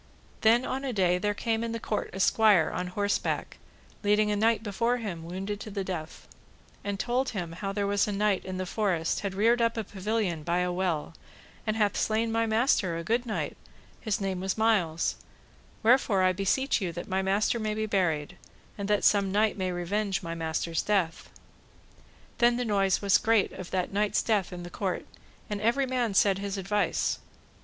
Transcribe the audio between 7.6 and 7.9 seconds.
there